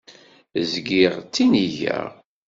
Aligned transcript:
Zgiɣ 0.71 1.13
ttinigeɣ. 1.21 2.09